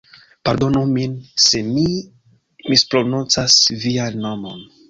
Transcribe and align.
Pardonu 0.47 0.81
min 0.93 1.13
se 1.49 1.61
mi 1.69 1.85
misprononcas 2.73 3.63
vian 3.85 4.21
nomon. 4.27 4.69